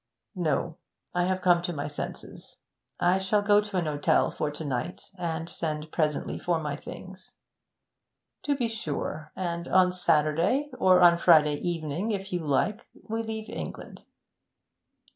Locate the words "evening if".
11.57-12.33